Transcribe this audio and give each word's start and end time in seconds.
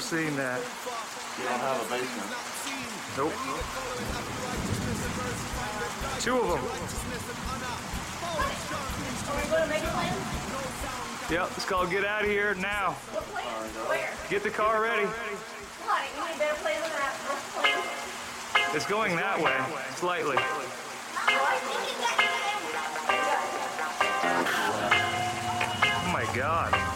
never 0.00 0.22
seen 0.22 0.36
that. 0.36 0.60
You 1.38 1.44
don't 1.44 1.60
have 1.60 1.76
a 1.76 1.84
basement. 1.90 2.30
Nope. 3.16 3.32
Two 6.20 6.38
of 6.38 6.48
them. 6.48 6.62
Yep, 11.30 11.50
it's 11.56 11.64
called 11.66 11.90
Get 11.90 12.04
Out 12.04 12.22
of 12.22 12.28
Here 12.28 12.54
Now. 12.54 12.92
Where? 13.88 14.10
Get 14.28 14.42
the 14.42 14.50
car 14.50 14.82
ready. 14.82 15.06
What? 15.06 16.02
You 16.16 16.24
need 16.28 16.38
better 16.38 16.54
play 16.56 16.74
than 16.74 16.90
that. 16.90 17.14
Let's 17.28 17.52
play. 17.54 18.76
It's 18.76 18.86
going 18.86 19.16
that 19.16 19.40
way, 19.40 19.56
slightly. 19.96 20.36
I 20.38 21.58
think 21.66 21.90
you 21.90 21.98
got 22.00 22.16
Oh 26.02 26.12
my 26.12 26.24
god. 26.34 26.89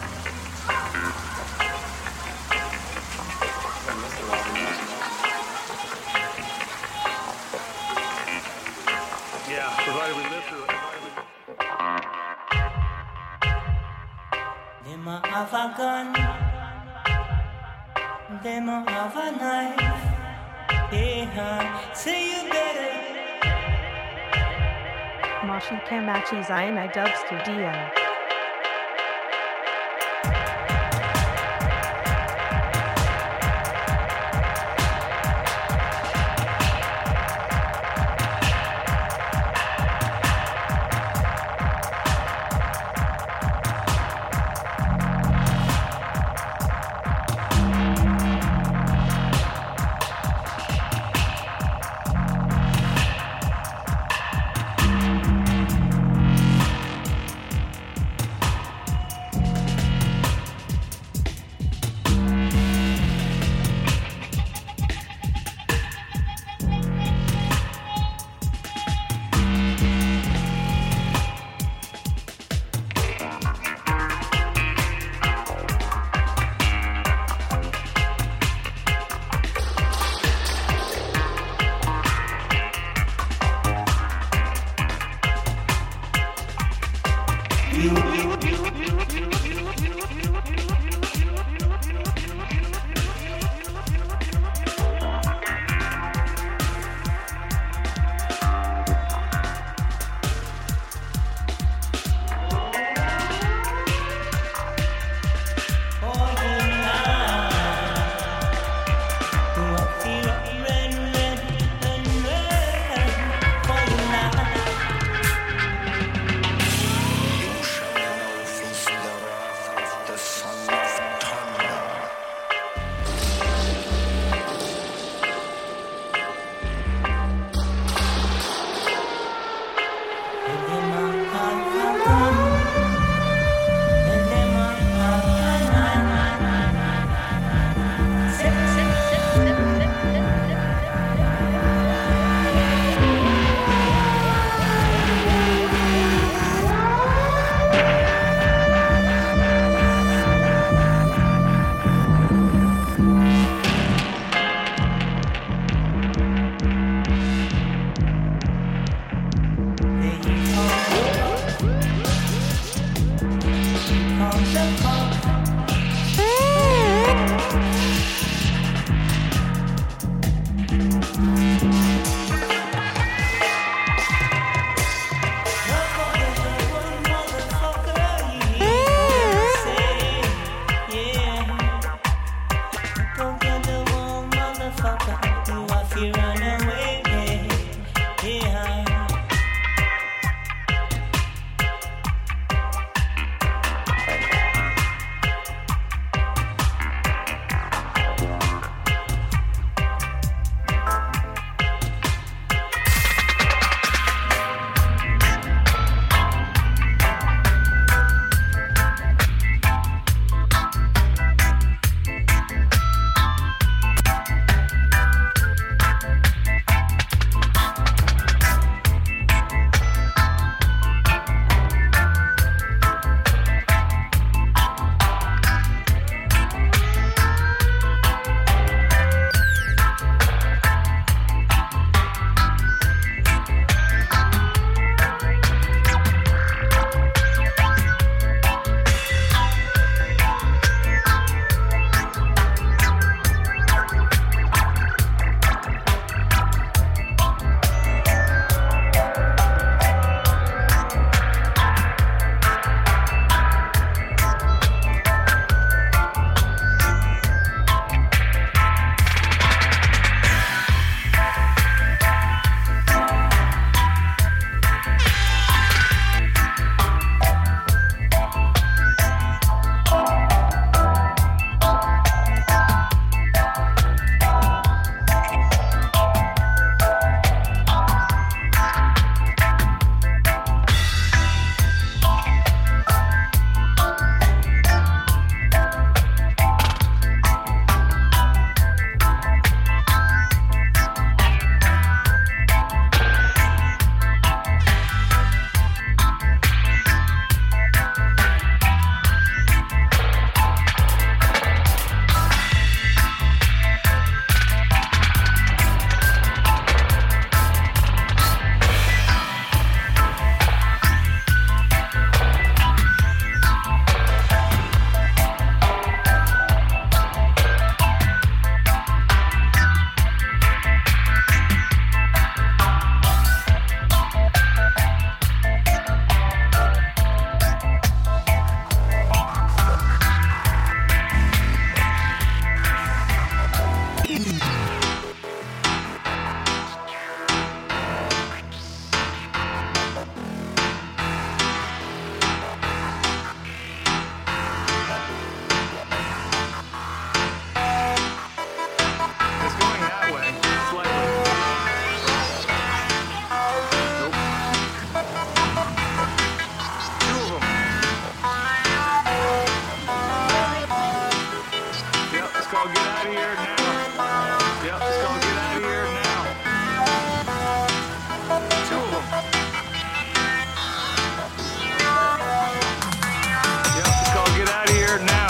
Them 15.05 15.13
a 15.13 15.27
have 15.27 15.53
a 15.53 15.73
gun, 15.77 16.13
them 18.41 18.67
have 18.87 19.15
a 19.15 19.31
knife. 19.37 20.03
Yeah, 20.91 21.93
say 21.93 22.25
you 22.31 22.49
better. 22.49 22.93
Moshi 25.45 25.75
Kamachi 25.87 26.47
Zion 26.47 26.77
I 26.79 26.87
dub 26.87 27.09
studio. 27.23 28.04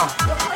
Now. 0.06 0.55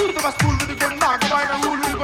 Turdu 0.00 0.20
bas 0.24 0.34
pul 0.40 0.54
dedi 0.60 0.74
kon 0.80 0.94
na 1.00 1.08
ko 1.20 1.26
bay 1.32 1.44
da 1.50 1.99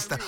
fiesta 0.00 0.18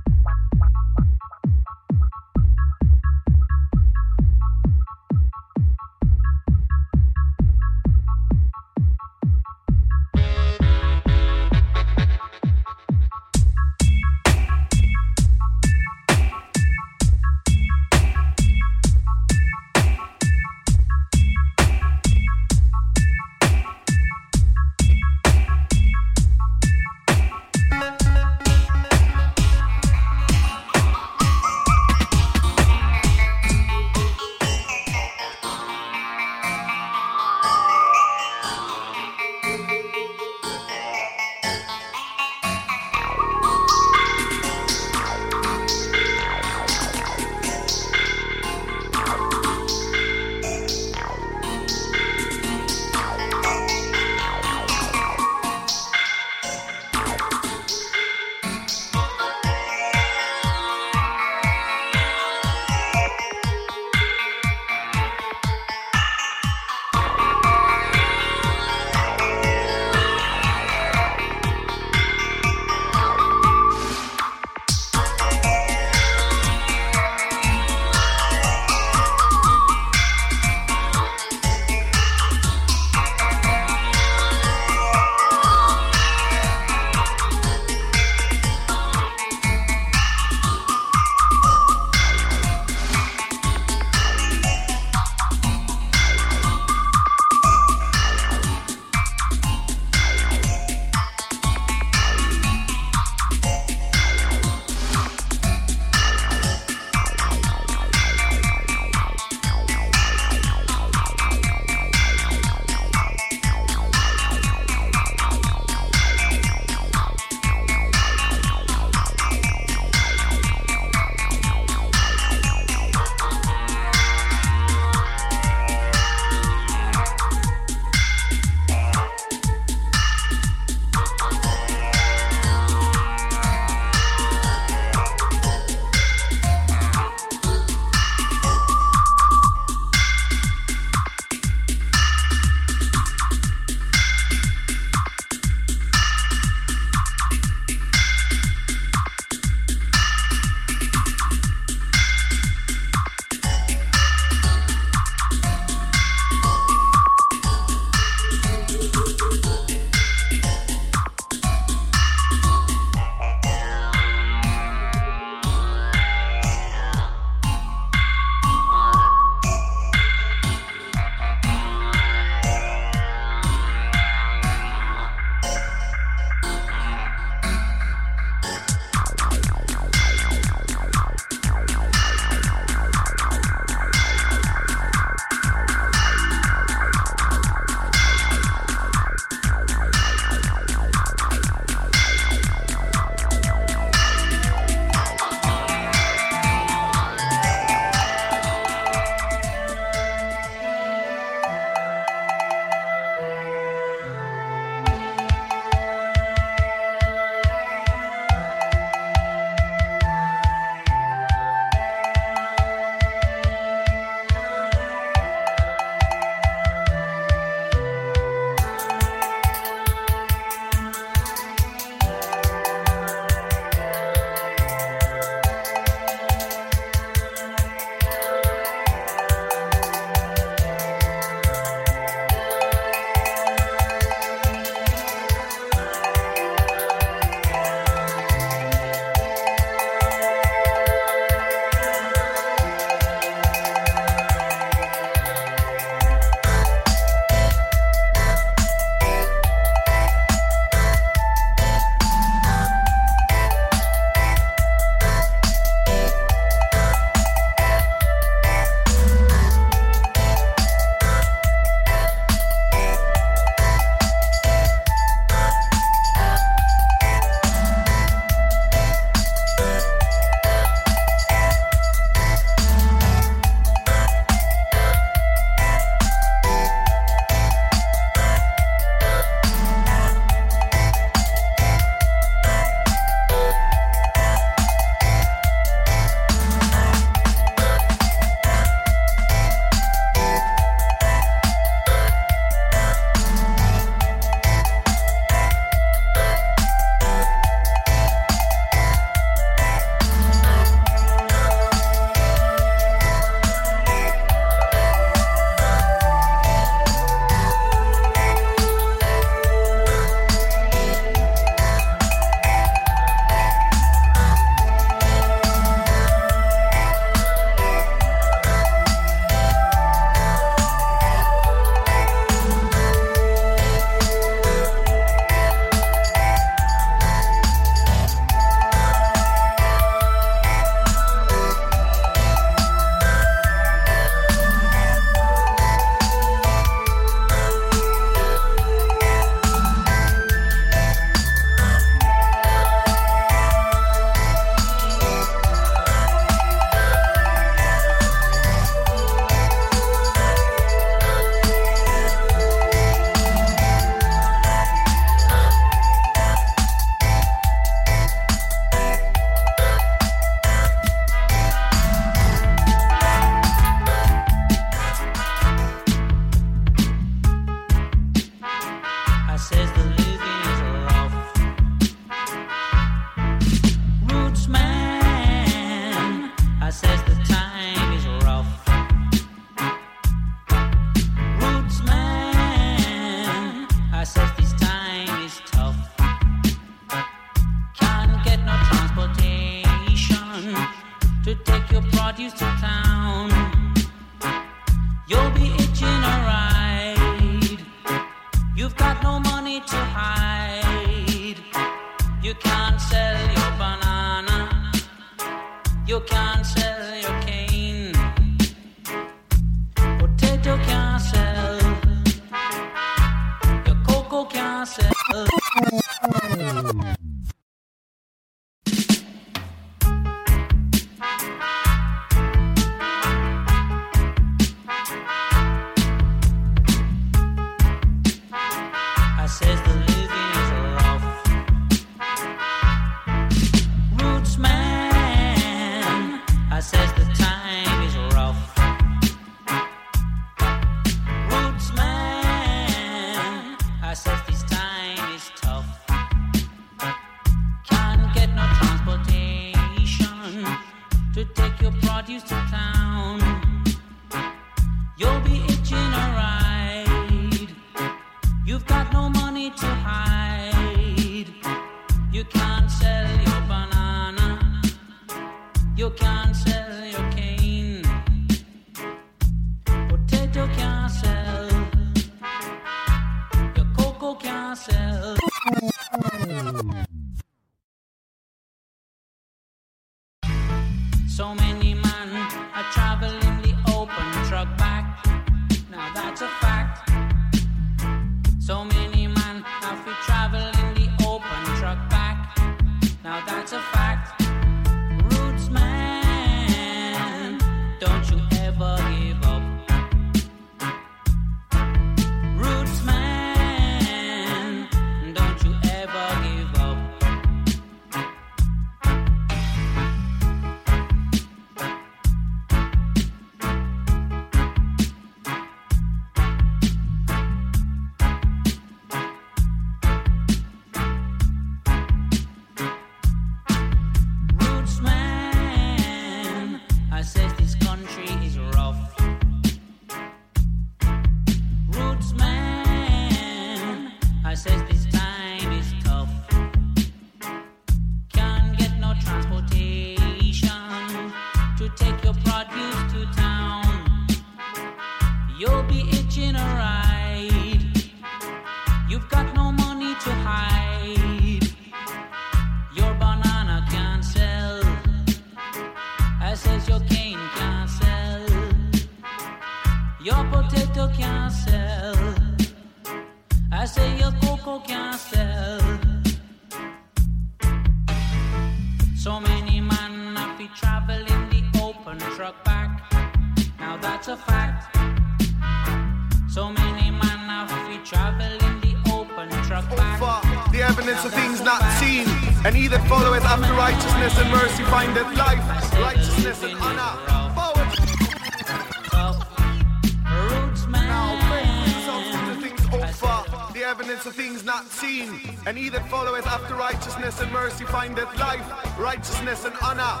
and 599.42 599.54
honor. 599.62 600.00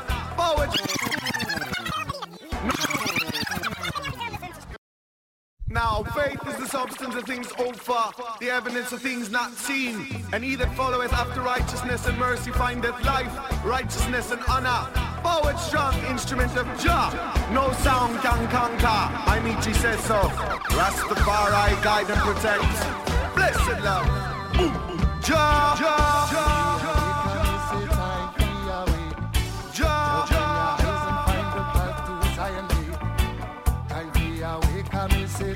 Now, 5.68 6.04
faith 6.14 6.38
is 6.46 6.56
the 6.56 6.68
substance 6.68 7.16
of 7.16 7.24
things 7.24 7.50
hoped 7.50 7.80
for, 7.80 8.04
the 8.38 8.48
evidence 8.48 8.92
of 8.92 9.02
things 9.02 9.30
not 9.30 9.50
seen. 9.54 10.24
And 10.32 10.44
he 10.44 10.54
that 10.54 10.72
followeth 10.76 11.12
after 11.12 11.40
righteousness 11.40 12.06
and 12.06 12.16
mercy 12.16 12.52
findeth 12.52 13.04
life, 13.04 13.32
righteousness 13.64 14.30
and 14.30 14.40
honor. 14.48 14.88
Forward 15.22 15.58
strong 15.58 15.94
instrument 16.06 16.56
of 16.56 16.66
Jah. 16.80 17.10
No 17.52 17.72
sound 17.82 18.20
can 18.20 18.48
conquer. 18.50 18.86
I 18.86 19.40
mean, 19.42 19.56
he 19.56 19.74
says 19.74 19.98
so. 20.04 20.20
Rastafari 20.78 21.82
guide 21.82 22.08
and 22.08 22.20
protect. 22.20 23.34
Blessed 23.34 23.82
love. 23.82 24.06
Jah, 25.24 25.74
Jah, 25.76 26.28
Jah, 26.30 26.53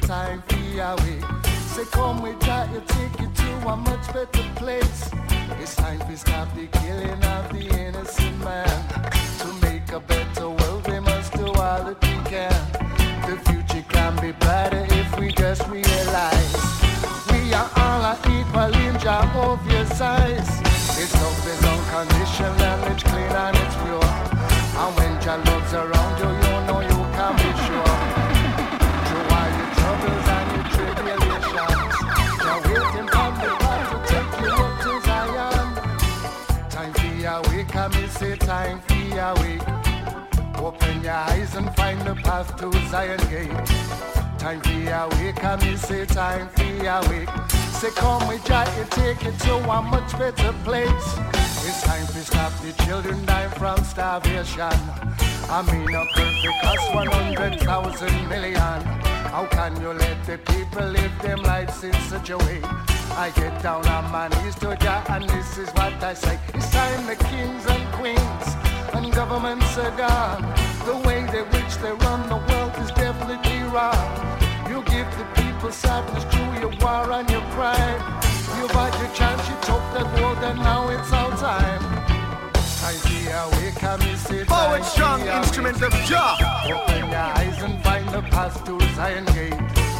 Time 0.01 0.43
for 0.43 0.57
way. 0.57 1.21
Say, 1.67 1.85
come 1.91 2.23
with 2.23 2.41
that, 2.41 2.73
you 2.73 2.83
take 2.87 3.21
you 3.21 3.29
to 3.35 3.69
a 3.69 3.77
much 3.77 4.07
better 4.13 4.49
place. 4.57 5.11
It's 5.61 5.77
time 5.77 5.99
to 6.01 6.17
stop 6.17 6.49
the 6.55 6.67
killing 6.79 7.23
of 7.25 7.53
the 7.53 7.69
innocent 7.79 8.39
man. 8.39 8.69
To 9.41 9.53
make 9.63 9.91
a 9.93 10.01
better 10.01 10.51
world, 10.51 10.89
we 10.89 11.01
must 11.01 11.33
do 11.35 11.47
all 11.47 11.85
that 11.85 12.01
we 12.03 12.31
can. 12.31 12.53
The 13.29 13.37
future 13.51 13.85
can 13.89 14.17
be 14.21 14.33
brighter 14.33 14.87
if 14.91 15.19
we 15.19 15.33
just 15.33 15.67
realize 15.69 15.88
time 38.49 38.81
for 38.81 38.95
your 38.95 39.35
wake. 39.41 39.69
Open 40.57 41.03
your 41.03 41.13
eyes 41.13 41.55
and 41.55 41.69
find 41.77 42.01
the 42.01 42.15
path 42.15 42.57
to 42.57 42.73
Zion 42.89 43.21
gate. 43.29 43.67
Time 44.39 44.63
for 44.63 44.79
your 44.91 45.07
wake, 45.17 45.45
I 45.45 45.57
me 45.57 45.77
say 45.77 46.07
time 46.07 46.49
for 46.57 46.63
your 46.63 47.03
wake. 47.11 47.29
Say 47.79 47.91
come 47.91 48.27
with 48.27 48.43
Jah, 48.47 48.65
it 48.81 48.91
take 48.91 49.23
you 49.23 49.33
to 49.33 49.55
a 49.57 49.83
much 49.83 50.13
better 50.19 50.55
place. 50.65 51.09
It's 51.69 51.83
time 51.83 52.07
to 52.07 52.21
stop 52.25 52.53
the 52.63 52.73
children 52.85 53.23
dying 53.27 53.51
from 53.51 53.85
starvation. 53.85 54.81
I 55.51 55.61
mean 55.71 55.95
a 55.95 56.07
perfect 56.15 56.59
cost 56.63 56.95
100,000 56.95 58.29
million. 58.31 58.81
How 59.35 59.47
can 59.51 59.79
you 59.79 59.93
let 59.93 60.25
the 60.25 60.39
people 60.39 60.87
live 60.87 61.13
them 61.21 61.43
lives 61.43 61.85
in 61.85 61.93
such 62.09 62.31
a 62.31 62.39
way? 62.39 62.63
I 63.17 63.31
get 63.35 63.63
down 63.63 63.87
on 63.89 64.11
my 64.11 64.29
knees 64.29 64.55
to 64.57 64.77
Jah, 64.77 65.05
and 65.09 65.29
this 65.29 65.59
is 65.59 65.69
what 65.71 65.93
I 66.03 66.15
say. 66.15 66.39
It's 66.55 66.71
time 66.71 67.07
the 67.07 67.17
kings 67.17 67.67
and 67.67 67.93
queens 67.95 68.69
and 68.95 69.13
governments 69.13 69.77
are 69.79 69.91
gone. 69.97 70.43
The 70.87 70.97
way 71.07 71.21
they 71.33 71.43
which 71.43 71.75
they 71.83 71.93
run 71.93 72.29
the 72.29 72.41
world 72.49 72.73
is 72.79 72.91
definitely 72.93 73.61
wrong. 73.75 74.09
You 74.69 74.83
give 74.85 75.09
the 75.19 75.27
people 75.41 75.71
sadness 75.71 76.25
through 76.31 76.53
your 76.61 76.75
war 76.81 77.13
and 77.13 77.29
your 77.31 77.43
crime. 77.57 78.01
You've 78.57 78.71
had 78.71 78.93
your 79.01 79.13
chance, 79.15 79.43
you 79.49 79.57
took 79.69 79.85
the 79.95 80.05
gold, 80.19 80.39
and 80.39 80.59
now 80.59 80.89
it's 80.89 81.13
our 81.13 81.31
time. 81.37 81.83
Time 82.81 83.01
to 83.09 83.19
awake, 83.43 83.85
I 83.85 83.97
miss 83.97 84.31
it. 84.31 84.47
Forward 84.49 84.85
strong 84.85 85.21
instrument 85.27 85.83
of 85.83 85.93
Jah. 86.09 86.37
Open 86.65 87.11
your 87.11 87.17
eyes 87.17 87.63
and 87.63 87.83
find 87.85 88.09
the 88.09 88.23
path 88.23 88.65
to 88.65 88.81
Zion 88.95 89.25
Gate. 89.27 89.98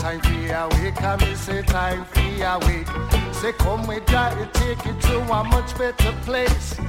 Time 0.00 0.18
for 0.22 0.30
awake, 0.30 1.02
I 1.02 1.16
me 1.16 1.34
say 1.34 1.60
time 1.60 2.06
for 2.06 2.20
awake. 2.20 2.88
Say 3.34 3.52
come 3.52 3.86
with 3.86 4.10
it 4.38 4.54
take 4.54 4.82
you 4.86 4.94
to 4.94 5.20
a 5.20 5.44
much 5.44 5.76
better 5.76 6.12
place. 6.24 6.80